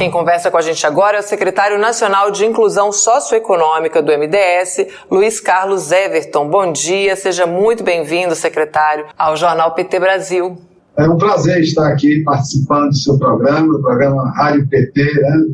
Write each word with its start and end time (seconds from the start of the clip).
Quem 0.00 0.10
conversa 0.10 0.50
com 0.50 0.56
a 0.56 0.62
gente 0.62 0.86
agora 0.86 1.18
é 1.18 1.20
o 1.20 1.22
secretário 1.22 1.78
nacional 1.78 2.30
de 2.30 2.46
Inclusão 2.46 2.90
Socioeconômica 2.90 4.00
do 4.00 4.10
MDS, 4.10 4.86
Luiz 5.10 5.40
Carlos 5.40 5.92
Everton. 5.92 6.48
Bom 6.48 6.72
dia, 6.72 7.14
seja 7.14 7.46
muito 7.46 7.84
bem-vindo, 7.84 8.34
secretário, 8.34 9.04
ao 9.18 9.36
Jornal 9.36 9.74
PT 9.74 10.00
Brasil. 10.00 10.56
É 10.96 11.06
um 11.06 11.18
prazer 11.18 11.60
estar 11.60 11.86
aqui 11.86 12.22
participando 12.24 12.88
do 12.88 12.96
seu 12.96 13.18
programa, 13.18 13.74
do 13.74 13.82
programa 13.82 14.30
Rádio 14.30 14.66
PT, 14.68 15.04
né? 15.04 15.44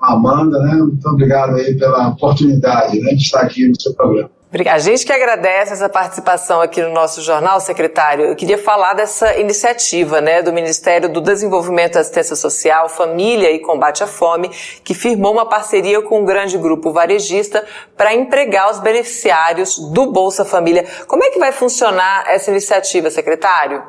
Amanda, 0.00 0.60
né? 0.60 0.74
Muito 0.74 1.08
obrigado 1.08 1.56
aí 1.56 1.76
pela 1.76 2.10
oportunidade 2.10 3.00
né, 3.00 3.14
de 3.14 3.22
estar 3.22 3.40
aqui 3.40 3.66
no 3.66 3.80
seu 3.80 3.92
programa. 3.94 4.30
A 4.50 4.78
gente 4.78 5.04
que 5.04 5.12
agradece 5.12 5.74
essa 5.74 5.90
participação 5.90 6.62
aqui 6.62 6.80
no 6.80 6.90
nosso 6.90 7.20
jornal, 7.20 7.60
secretário. 7.60 8.24
Eu 8.24 8.34
queria 8.34 8.56
falar 8.56 8.94
dessa 8.94 9.38
iniciativa 9.38 10.22
né, 10.22 10.42
do 10.42 10.54
Ministério 10.54 11.12
do 11.12 11.20
Desenvolvimento 11.20 11.98
Assistência 11.98 12.34
Social, 12.34 12.88
Família 12.88 13.52
e 13.52 13.58
Combate 13.58 14.02
à 14.02 14.06
Fome, 14.06 14.48
que 14.82 14.94
firmou 14.94 15.34
uma 15.34 15.44
parceria 15.44 16.00
com 16.00 16.22
um 16.22 16.24
grande 16.24 16.56
grupo 16.56 16.90
varejista 16.90 17.62
para 17.94 18.14
empregar 18.14 18.70
os 18.70 18.80
beneficiários 18.80 19.78
do 19.92 20.10
Bolsa 20.10 20.46
Família. 20.46 20.86
Como 21.06 21.22
é 21.22 21.28
que 21.28 21.38
vai 21.38 21.52
funcionar 21.52 22.24
essa 22.26 22.50
iniciativa, 22.50 23.10
secretário? 23.10 23.82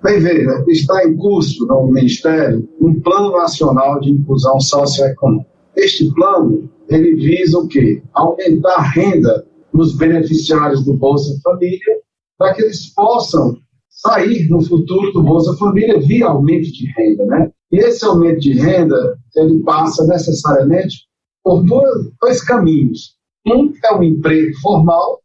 Bem, 0.00 0.20
veja, 0.20 0.64
está 0.68 1.04
em 1.08 1.16
curso 1.16 1.66
no 1.66 1.88
Ministério 1.88 2.68
um 2.80 3.00
Plano 3.00 3.32
Nacional 3.32 3.98
de 3.98 4.12
Inclusão 4.12 4.60
Socioeconômica. 4.60 5.50
Este 5.74 6.08
plano, 6.14 6.70
ele 6.88 7.16
visa 7.16 7.58
o 7.58 7.66
quê? 7.66 8.00
Aumentar 8.14 8.74
a 8.76 8.82
renda 8.82 9.44
nos 9.74 9.96
beneficiários 9.96 10.84
do 10.84 10.94
Bolsa 10.94 11.36
Família, 11.42 12.00
para 12.38 12.54
que 12.54 12.62
eles 12.62 12.94
possam 12.94 13.58
sair 13.88 14.48
no 14.48 14.62
futuro 14.62 15.12
do 15.12 15.22
Bolsa 15.22 15.56
Família 15.56 16.00
via 16.00 16.26
aumento 16.26 16.72
de 16.72 16.86
renda, 16.96 17.24
né? 17.26 17.50
E 17.72 17.78
esse 17.78 18.04
aumento 18.04 18.40
de 18.40 18.52
renda, 18.52 19.18
ele 19.36 19.62
passa 19.64 20.06
necessariamente 20.06 21.06
por 21.42 21.64
dois, 21.64 22.12
dois 22.20 22.42
caminhos. 22.42 23.16
Um 23.46 23.72
é 23.84 23.94
o 23.94 24.02
emprego 24.02 24.56
formal 24.60 25.20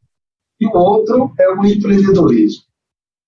e 0.59 0.66
o 0.66 0.75
outro 0.75 1.31
é 1.39 1.50
o 1.52 1.66
empreendedorismo. 1.66 2.63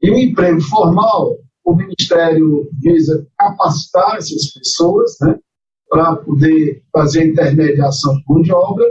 E 0.02 0.10
o 0.10 0.18
emprego 0.18 0.60
formal, 0.62 1.38
o 1.64 1.76
Ministério 1.76 2.68
visa 2.82 3.26
capacitar 3.38 4.18
essas 4.18 4.52
pessoas, 4.52 5.16
né, 5.22 5.40
para 5.88 6.16
poder 6.16 6.82
fazer 6.92 7.28
intermediação 7.28 8.16
de 8.16 8.24
mão 8.28 8.42
de 8.42 8.52
obra 8.54 8.86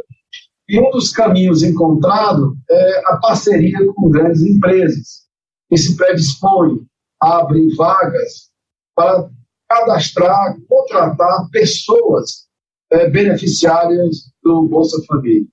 e 0.71 0.79
um 0.79 0.89
dos 0.93 1.11
caminhos 1.11 1.65
encontrados 1.65 2.57
é 2.71 3.03
a 3.07 3.17
parceria 3.17 3.77
com 3.93 4.09
grandes 4.09 4.41
empresas, 4.43 5.27
que 5.69 5.77
se 5.77 5.97
predispõem 5.97 6.87
a 7.21 7.41
abrir 7.41 7.75
vagas 7.75 8.51
para 8.95 9.29
cadastrar, 9.69 10.57
contratar 10.69 11.49
pessoas 11.51 12.47
é, 12.93 13.11
beneficiárias 13.11 14.31
do 14.45 14.69
Bolsa 14.69 15.03
Família. 15.09 15.49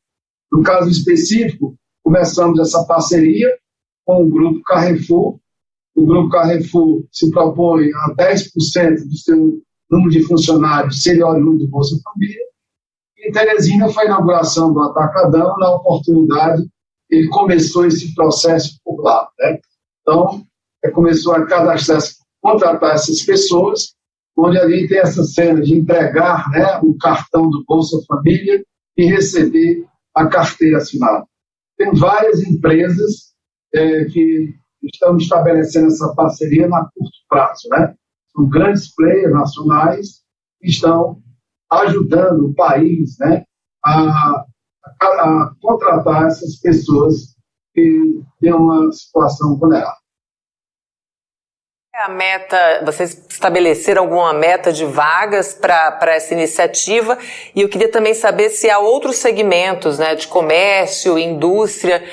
No 0.51 0.61
caso 0.61 0.87
específico, 0.87 1.75
começamos 2.03 2.59
essa 2.59 2.85
parceria 2.85 3.49
com 4.05 4.23
o 4.23 4.29
Grupo 4.29 4.61
Carrefour. 4.65 5.39
O 5.95 6.05
Grupo 6.05 6.29
Carrefour 6.29 7.03
se 7.11 7.31
propõe 7.31 7.89
a 7.91 8.13
10% 8.15 9.03
do 9.03 9.17
seu 9.17 9.63
número 9.89 10.11
de 10.11 10.21
funcionários 10.27 11.01
serem 11.01 11.23
oriundos 11.23 11.61
do 11.61 11.69
Bolsa 11.69 11.99
Família 12.03 12.46
em 13.27 13.31
Teresina 13.31 13.89
foi 13.89 14.03
a 14.03 14.07
inauguração 14.07 14.71
do 14.73 14.81
Atacadão, 14.81 15.57
na 15.57 15.71
oportunidade 15.71 16.65
ele 17.09 17.27
começou 17.29 17.85
esse 17.85 18.13
processo 18.13 18.79
por 18.83 19.01
lá. 19.01 19.29
Né? 19.39 19.59
Então, 20.01 20.45
começou 20.93 21.35
a 21.35 21.45
cadastrar, 21.45 22.01
contratar 22.41 22.95
essas 22.95 23.21
pessoas, 23.23 23.93
onde 24.37 24.57
ali 24.57 24.87
tem 24.87 24.99
essa 24.99 25.23
cena 25.23 25.61
de 25.61 25.75
entregar 25.75 26.49
né, 26.51 26.79
o 26.83 26.97
cartão 26.97 27.49
do 27.49 27.63
Bolsa 27.65 27.97
Família 28.07 28.63
e 28.95 29.05
receber 29.05 29.85
a 30.15 30.27
carteira 30.27 30.77
assinada. 30.77 31.25
Tem 31.77 31.93
várias 31.93 32.41
empresas 32.41 33.33
é, 33.73 34.05
que 34.05 34.53
estão 34.83 35.17
estabelecendo 35.17 35.87
essa 35.87 36.13
parceria 36.13 36.67
na 36.67 36.85
curto 36.85 37.17
prazo. 37.27 37.67
Né? 37.69 37.93
São 38.35 38.47
grandes 38.47 38.93
players 38.95 39.33
nacionais 39.33 40.21
que 40.61 40.69
estão 40.69 41.21
ajudando 41.71 42.47
o 42.47 42.55
país 42.55 43.17
né, 43.19 43.43
a, 43.85 44.45
a, 45.01 45.05
a 45.05 45.51
contratar 45.61 46.27
essas 46.27 46.59
pessoas 46.59 47.35
que 47.73 48.21
têm 48.39 48.53
uma 48.53 48.91
situação 48.91 49.57
vulnerável. 49.57 49.95
É 51.95 52.03
a 52.03 52.09
meta, 52.09 52.83
vocês 52.85 53.25
estabeleceram 53.27 54.03
alguma 54.03 54.31
meta 54.31 54.71
de 54.71 54.85
vagas 54.85 55.55
para 55.55 56.13
essa 56.13 56.33
iniciativa 56.33 57.17
e 57.55 57.61
eu 57.61 57.69
queria 57.69 57.89
também 57.89 58.13
saber 58.13 58.49
se 58.49 58.69
há 58.69 58.77
outros 58.77 59.15
segmentos, 59.15 59.97
né, 59.97 60.13
de 60.13 60.27
comércio, 60.27 61.17
indústria, 61.17 62.03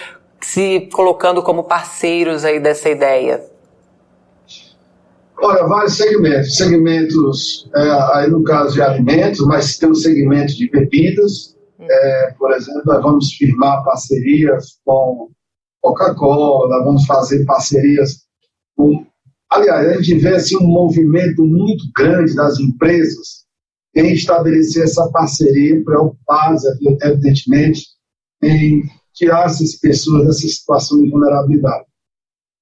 se 0.41 0.88
colocando 0.92 1.42
como 1.42 1.65
parceiros 1.65 2.47
aí 2.47 2.59
dessa 2.59 2.88
ideia. 2.88 3.53
Olha, 5.39 5.67
vários 5.67 5.97
segmentos. 5.97 6.56
Segmentos, 6.56 7.71
é, 7.75 7.91
aí 8.15 8.31
no 8.31 8.43
caso 8.45 8.75
de 8.75 8.83
alimentos, 8.83 9.41
mas 9.41 9.77
tem 9.77 9.89
o 9.89 9.93
um 9.93 9.95
segmento 9.95 10.55
de 10.55 10.71
bebidas. 10.71 11.55
É, 11.81 12.34
por 12.39 12.53
exemplo, 12.53 12.83
nós 12.87 13.03
vamos 13.03 13.33
firmar 13.34 13.84
parcerias 13.84 14.78
com 14.84 15.31
Coca-Cola, 15.83 16.84
vamos 16.84 17.05
fazer 17.06 17.45
parcerias 17.45 18.22
com. 18.77 19.05
Aliás, 19.50 19.89
a 19.89 20.03
gente 20.03 20.19
vê 20.19 20.34
assim, 20.34 20.56
um 20.56 20.67
movimento 20.67 21.45
muito 21.45 21.84
grande 21.97 22.34
das 22.34 22.59
empresas 22.59 23.45
em 23.95 24.12
estabelecer 24.12 24.84
essa 24.84 25.09
parceria, 25.11 25.84
preocupadas, 25.84 26.62
evidentemente, 27.03 27.87
em 28.43 28.83
tirar 29.12 29.47
essas 29.47 29.77
pessoas 29.77 30.27
dessa 30.27 30.49
situação 30.49 31.01
de 31.01 31.11
vulnerabilidade. 31.11 31.84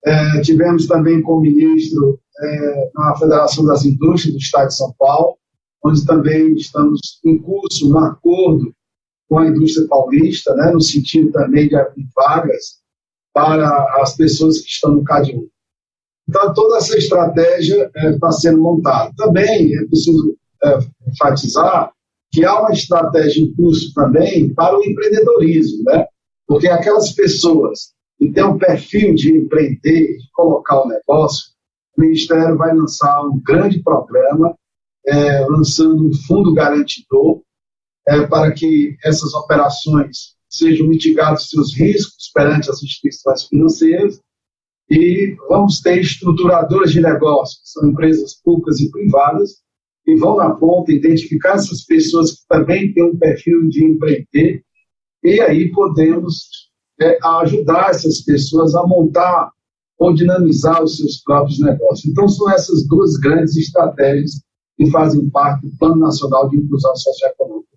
É, 0.04 0.40
tivemos 0.42 0.86
também 0.86 1.22
com 1.22 1.34
o 1.34 1.40
ministro 1.40 2.20
é, 2.42 2.90
na 2.94 3.16
Federação 3.16 3.64
das 3.64 3.84
Indústrias 3.84 4.34
do 4.34 4.40
Estado 4.40 4.68
de 4.68 4.76
São 4.76 4.94
Paulo, 4.98 5.36
onde 5.84 6.04
também 6.06 6.54
estamos 6.54 7.00
em 7.24 7.38
curso 7.38 7.90
um 7.90 7.98
acordo 7.98 8.72
com 9.28 9.38
a 9.38 9.46
indústria 9.48 9.86
paulista, 9.88 10.54
né, 10.54 10.70
no 10.72 10.80
sentido 10.80 11.32
também 11.32 11.68
de 11.68 11.76
abrir 11.76 12.06
vagas 12.14 12.80
para 13.32 13.68
as 14.02 14.16
pessoas 14.16 14.60
que 14.60 14.68
estão 14.68 14.92
no 14.92 15.04
CAD1. 15.04 15.48
Então, 16.28 16.54
toda 16.54 16.76
essa 16.76 16.96
estratégia 16.96 17.90
está 17.94 18.28
é, 18.28 18.32
sendo 18.32 18.60
montada. 18.60 19.10
Também 19.16 19.74
é 19.74 19.84
preciso 19.86 20.36
é, 20.64 20.78
enfatizar 21.08 21.92
que 22.30 22.44
há 22.44 22.60
uma 22.60 22.72
estratégia 22.72 23.42
em 23.42 23.54
curso 23.54 23.92
também 23.94 24.52
para 24.54 24.78
o 24.78 24.84
empreendedorismo, 24.84 25.84
né? 25.84 26.06
porque 26.46 26.68
aquelas 26.68 27.12
pessoas 27.12 27.92
que 28.18 28.30
têm 28.30 28.44
um 28.44 28.58
perfil 28.58 29.14
de 29.14 29.36
empreender, 29.36 30.16
de 30.18 30.30
colocar 30.32 30.82
o 30.82 30.88
negócio, 30.88 31.51
o 31.96 32.00
Ministério 32.00 32.56
vai 32.56 32.74
lançar 32.74 33.22
um 33.22 33.40
grande 33.40 33.82
programa, 33.82 34.56
é, 35.06 35.40
lançando 35.46 36.08
um 36.08 36.12
fundo 36.26 36.54
garantidor, 36.54 37.42
é, 38.06 38.26
para 38.26 38.52
que 38.52 38.96
essas 39.04 39.34
operações 39.34 40.36
sejam 40.48 40.86
mitigados 40.86 41.48
seus 41.48 41.74
riscos 41.74 42.30
perante 42.34 42.70
as 42.70 42.82
instituições 42.82 43.44
financeiras. 43.44 44.20
E 44.90 45.36
vamos 45.48 45.80
ter 45.80 46.00
estruturadoras 46.00 46.92
de 46.92 47.00
negócios, 47.00 47.60
são 47.64 47.88
empresas 47.88 48.34
públicas 48.42 48.78
e 48.80 48.90
privadas, 48.90 49.62
que 50.04 50.16
vão 50.16 50.36
na 50.36 50.50
ponta 50.50 50.92
identificar 50.92 51.54
essas 51.54 51.84
pessoas 51.84 52.32
que 52.32 52.46
também 52.48 52.92
têm 52.92 53.04
um 53.04 53.16
perfil 53.16 53.68
de 53.68 53.84
empreender. 53.84 54.62
E 55.22 55.40
aí 55.40 55.70
podemos 55.70 56.70
é, 57.00 57.18
ajudar 57.22 57.90
essas 57.90 58.20
pessoas 58.22 58.74
a 58.74 58.86
montar 58.86 59.50
ou 60.02 60.12
dinamizar 60.12 60.82
os 60.82 60.96
seus 60.96 61.22
próprios 61.22 61.60
negócios. 61.60 62.04
Então, 62.06 62.28
são 62.28 62.50
essas 62.50 62.86
duas 62.88 63.16
grandes 63.16 63.56
estratégias 63.56 64.42
que 64.76 64.90
fazem 64.90 65.30
parte 65.30 65.66
do 65.68 65.76
Plano 65.76 65.96
Nacional 65.96 66.48
de 66.48 66.56
Inclusão 66.58 66.94
Socioeconômica. 66.96 67.71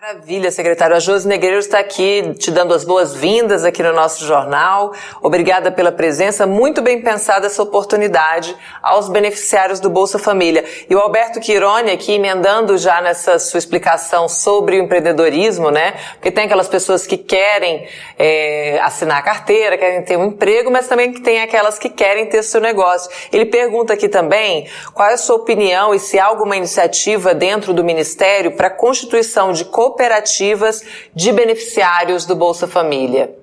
Maravilha, 0.00 0.52
secretário. 0.52 0.94
A 0.94 1.00
Josi 1.00 1.26
Negreiro 1.26 1.58
está 1.58 1.80
aqui 1.80 2.32
te 2.38 2.52
dando 2.52 2.72
as 2.72 2.84
boas-vindas 2.84 3.64
aqui 3.64 3.82
no 3.82 3.92
nosso 3.92 4.24
jornal. 4.24 4.92
Obrigada 5.20 5.72
pela 5.72 5.90
presença. 5.90 6.46
Muito 6.46 6.80
bem 6.80 7.02
pensada 7.02 7.46
essa 7.46 7.60
oportunidade 7.60 8.56
aos 8.80 9.08
beneficiários 9.08 9.80
do 9.80 9.90
Bolsa 9.90 10.16
Família. 10.16 10.64
E 10.88 10.94
o 10.94 11.00
Alberto 11.00 11.40
Quirone 11.40 11.90
aqui 11.90 12.12
emendando 12.12 12.78
já 12.78 13.00
nessa 13.00 13.40
sua 13.40 13.58
explicação 13.58 14.28
sobre 14.28 14.78
o 14.78 14.84
empreendedorismo, 14.84 15.68
né? 15.68 15.94
Porque 16.12 16.30
tem 16.30 16.44
aquelas 16.44 16.68
pessoas 16.68 17.04
que 17.04 17.16
querem 17.16 17.88
é, 18.16 18.78
assinar 18.80 19.18
a 19.18 19.22
carteira, 19.22 19.76
querem 19.76 20.04
ter 20.04 20.16
um 20.16 20.26
emprego, 20.26 20.70
mas 20.70 20.86
também 20.86 21.12
tem 21.12 21.42
aquelas 21.42 21.76
que 21.76 21.88
querem 21.88 22.26
ter 22.26 22.44
seu 22.44 22.60
negócio. 22.60 23.10
Ele 23.32 23.46
pergunta 23.46 23.94
aqui 23.94 24.08
também 24.08 24.68
qual 24.94 25.08
é 25.08 25.14
a 25.14 25.18
sua 25.18 25.34
opinião 25.34 25.92
e 25.92 25.98
se 25.98 26.20
há 26.20 26.26
alguma 26.26 26.56
iniciativa 26.56 27.34
dentro 27.34 27.74
do 27.74 27.82
Ministério 27.82 28.52
para 28.52 28.68
a 28.68 28.70
constituição 28.70 29.50
de 29.50 29.64
cooperativas 29.88 30.82
de 31.14 31.32
beneficiários 31.32 32.26
do 32.26 32.36
Bolsa 32.36 32.66
Família? 32.66 33.34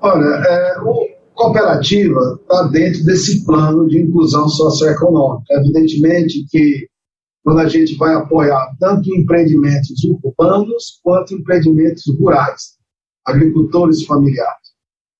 Olha, 0.00 0.24
é, 0.24 0.80
o 0.80 1.08
cooperativa 1.34 2.38
está 2.40 2.62
dentro 2.64 3.04
desse 3.04 3.44
plano 3.44 3.88
de 3.88 4.00
inclusão 4.00 4.48
socioeconômica. 4.48 5.54
Evidentemente 5.54 6.44
que 6.50 6.88
quando 7.44 7.60
a 7.60 7.68
gente 7.68 7.96
vai 7.96 8.14
apoiar 8.14 8.74
tanto 8.80 9.14
empreendimentos 9.14 10.02
urbanos 10.04 11.00
quanto 11.02 11.34
empreendimentos 11.34 12.02
rurais, 12.18 12.76
agricultores 13.24 14.04
familiares. 14.04 14.66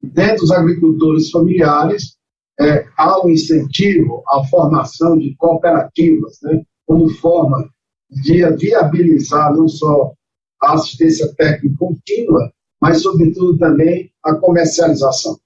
Dentro 0.03 0.39
dos 0.39 0.51
agricultores 0.51 1.31
familiares, 1.31 2.17
é, 2.61 2.87
há 2.97 3.25
um 3.25 3.31
incentivo 3.31 4.23
à 4.29 4.45
formação 4.47 5.17
de 5.17 5.37
cooperativas, 5.37 6.39
né, 6.43 6.63
como 6.87 7.09
forma 7.09 7.69
de 8.11 8.45
viabilizar 8.57 9.55
não 9.55 9.69
só 9.69 10.16
a 10.63 10.75
assistência 10.75 11.33
técnica 11.35 11.77
contínua, 11.79 12.53
mas, 12.81 13.03
sobretudo, 13.03 13.59
também 13.59 14.11
a 14.25 14.35
comercialização. 14.35 15.39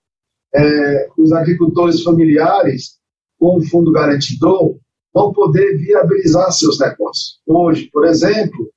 É, 0.55 1.09
os 1.17 1.33
agricultores 1.33 2.03
familiares, 2.03 2.99
com 3.39 3.57
o 3.57 3.65
Fundo 3.65 3.93
Garantidor, 3.93 4.77
vão 5.15 5.33
poder 5.33 5.77
viabilizar 5.79 6.51
seus 6.53 6.79
negócios. 6.79 7.41
Hoje, 7.47 7.89
por 7.93 8.07
exemplo, 8.07 8.71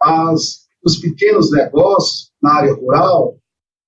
as, 0.00 0.66
os 0.84 0.96
pequenos 0.98 1.50
negócios 1.50 2.30
na 2.42 2.54
área 2.54 2.74
rural 2.74 3.36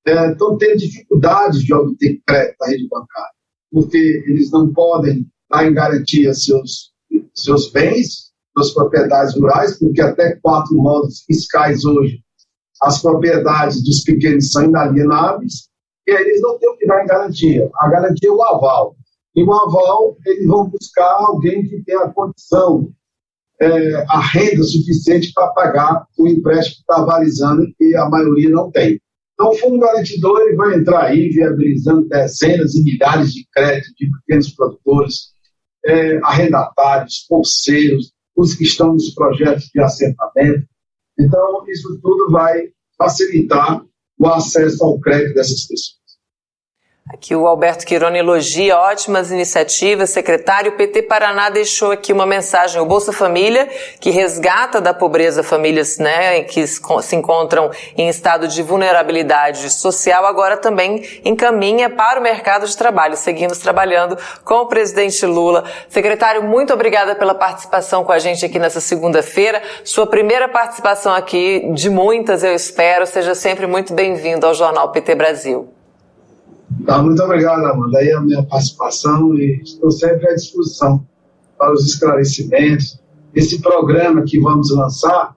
é, 0.07 0.33
estão 0.33 0.57
tendo 0.57 0.79
dificuldades 0.79 1.63
de 1.63 1.75
obter 1.75 2.21
crédito 2.27 2.57
da 2.59 2.67
rede 2.69 2.89
bancária, 2.89 3.35
porque 3.71 4.25
eles 4.27 4.51
não 4.51 4.73
podem 4.73 5.27
dar 5.51 5.67
em 5.67 5.75
garantia 5.75 6.33
seus, 6.33 6.93
seus 7.35 7.71
bens, 7.71 8.26
suas 8.57 8.73
propriedades 8.73 9.35
rurais, 9.35 9.79
porque 9.79 10.01
até 10.01 10.37
quatro 10.37 10.75
modos 10.77 11.23
fiscais 11.27 11.85
hoje 11.85 12.21
as 12.83 13.01
propriedades 13.01 13.83
dos 13.83 14.01
pequenos 14.03 14.51
são 14.51 14.65
inalienáveis, 14.65 15.69
e 16.07 16.13
aí 16.13 16.23
eles 16.23 16.41
não 16.41 16.59
têm 16.59 16.69
o 16.69 16.77
que 16.77 16.87
dar 16.87 17.03
em 17.03 17.07
garantia. 17.07 17.71
A 17.77 17.89
garantia 17.89 18.29
é 18.29 18.33
o 18.33 18.43
aval. 18.43 18.97
E 19.35 19.43
o 19.43 19.53
aval, 19.53 20.17
eles 20.25 20.47
vão 20.47 20.69
buscar 20.69 21.11
alguém 21.19 21.67
que 21.67 21.83
tenha 21.83 22.05
a 22.05 22.11
condição, 22.11 22.91
é, 23.61 23.95
a 24.09 24.21
renda 24.21 24.63
suficiente 24.63 25.33
para 25.35 25.49
pagar 25.49 26.07
o 26.19 26.29
empréstimo 26.29 26.77
que 26.77 26.83
está 26.83 27.03
avalizando, 27.03 27.67
e 27.81 27.97
a 27.97 28.09
maioria 28.09 28.51
não 28.51 28.71
tem. 28.71 29.01
Então, 29.35 29.51
o 29.51 29.55
Fundo 29.55 29.79
Garantidor 29.79 30.41
ele 30.41 30.57
vai 30.57 30.79
entrar 30.79 31.05
aí 31.05 31.29
viabilizando 31.29 32.09
dezenas 32.09 32.75
e 32.75 32.83
milhares 32.83 33.33
de 33.33 33.47
créditos 33.53 33.93
de 33.99 34.11
pequenos 34.11 34.51
produtores, 34.51 35.35
é, 35.85 36.19
arrendatários, 36.23 37.27
bolseiros, 37.29 38.13
os 38.37 38.55
que 38.55 38.65
estão 38.65 38.93
nos 38.93 39.15
projetos 39.15 39.71
de 39.75 39.81
assentamento. 39.81 40.67
Então, 41.19 41.65
isso 41.69 41.99
tudo 42.03 42.31
vai 42.31 42.71
facilitar 42.99 43.85
o 44.19 44.29
acesso 44.29 44.85
ao 44.85 45.01
crédito 45.01 45.35
dessas 45.35 45.67
pessoas. 45.67 46.06
Aqui 47.09 47.37
o 47.37 47.47
Alberto 47.47 47.87
Quirone 47.87 48.19
elogia 48.19 48.77
ótimas 48.77 49.31
iniciativas. 49.31 50.11
Secretário, 50.11 50.73
o 50.73 50.75
PT 50.75 51.03
Paraná 51.03 51.49
deixou 51.49 51.93
aqui 51.93 52.13
uma 52.13 52.27
mensagem. 52.27 52.81
O 52.81 52.85
Bolsa 52.85 53.13
Família, 53.13 53.69
que 54.01 54.11
resgata 54.11 54.81
da 54.81 54.93
pobreza 54.93 55.45
famílias 55.45 55.99
né, 55.99 56.43
que 56.43 56.67
se 56.67 57.15
encontram 57.15 57.71
em 57.97 58.09
estado 58.09 58.49
de 58.49 58.61
vulnerabilidade 58.61 59.71
social, 59.71 60.27
agora 60.27 60.57
também 60.57 61.21
encaminha 61.25 61.89
para 61.89 62.19
o 62.19 62.23
mercado 62.25 62.67
de 62.67 62.77
trabalho. 62.77 63.17
Seguimos 63.17 63.59
trabalhando 63.59 64.19
com 64.45 64.57
o 64.57 64.67
presidente 64.67 65.25
Lula. 65.25 65.63
Secretário, 65.89 66.43
muito 66.43 66.73
obrigada 66.75 67.15
pela 67.15 67.37
participação 67.37 68.03
com 68.03 68.11
a 68.11 68.19
gente 68.19 68.45
aqui 68.45 68.59
nessa 68.59 68.81
segunda-feira. 68.81 69.63
Sua 69.85 70.09
primeira 70.09 70.49
participação 70.49 71.15
aqui, 71.15 71.71
de 71.73 71.89
muitas, 71.89 72.43
eu 72.43 72.53
espero. 72.53 73.07
Seja 73.07 73.33
sempre 73.37 73.65
muito 73.65 73.95
bem-vindo 73.95 74.45
ao 74.45 74.55
Jornal 74.55 74.91
PT 74.91 75.15
Brasil. 75.15 75.76
Tá, 76.87 77.03
muito 77.03 77.21
obrigado, 77.23 77.65
Amanda. 77.67 77.99
Aí 77.99 78.13
a 78.13 78.21
minha 78.21 78.43
participação 78.45 79.35
e 79.35 79.61
estou 79.63 79.91
sempre 79.91 80.29
à 80.29 80.35
disposição 80.35 81.05
para 81.59 81.73
os 81.73 81.85
esclarecimentos. 81.85 83.01
Esse 83.35 83.61
programa 83.61 84.23
que 84.23 84.39
vamos 84.41 84.71
lançar 84.71 85.37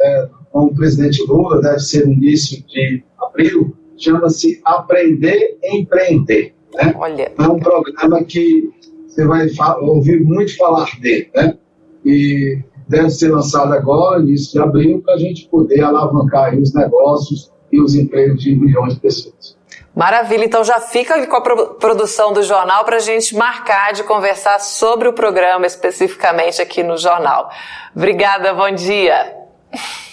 é, 0.00 0.28
com 0.52 0.66
o 0.66 0.74
presidente 0.74 1.22
Lula, 1.26 1.60
deve 1.60 1.80
ser 1.80 2.06
no 2.06 2.12
início 2.12 2.62
de 2.66 3.02
abril, 3.18 3.76
chama-se 3.96 4.60
Aprender 4.64 5.58
Empreender. 5.64 6.54
Né? 6.74 6.94
Olha. 6.96 7.32
É 7.36 7.42
um 7.48 7.58
programa 7.58 8.22
que 8.24 8.70
você 9.06 9.26
vai 9.26 9.48
ouvir 9.80 10.22
muito 10.22 10.56
falar 10.56 10.88
dele, 11.00 11.28
né? 11.34 11.58
E 12.04 12.58
deve 12.88 13.10
ser 13.10 13.30
lançado 13.30 13.72
agora, 13.72 14.22
início 14.22 14.52
de 14.52 14.58
abril, 14.60 15.02
para 15.02 15.14
a 15.14 15.18
gente 15.18 15.48
poder 15.48 15.82
alavancar 15.82 16.56
os 16.56 16.72
negócios 16.72 17.50
e 17.72 17.80
os 17.80 17.94
empregos 17.94 18.42
de 18.42 18.54
milhões 18.54 18.94
de 18.94 19.00
pessoas. 19.00 19.55
Maravilha, 19.94 20.44
então 20.44 20.62
já 20.62 20.78
fica 20.78 21.26
com 21.26 21.36
a 21.36 21.40
produção 21.40 22.32
do 22.32 22.42
jornal 22.42 22.84
para 22.84 22.96
a 22.96 23.00
gente 23.00 23.34
marcar 23.34 23.94
de 23.94 24.02
conversar 24.04 24.60
sobre 24.60 25.08
o 25.08 25.12
programa 25.12 25.66
especificamente 25.66 26.60
aqui 26.60 26.82
no 26.82 26.98
jornal. 26.98 27.50
Obrigada, 27.94 28.52
bom 28.52 28.70
dia. 28.70 29.34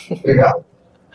Obrigado. 0.10 0.73